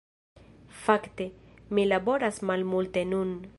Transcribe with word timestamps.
Fakte, 0.85 1.27
mi 1.79 1.85
laboras 1.93 2.43
malmulte 2.53 3.05
nun. 3.15 3.39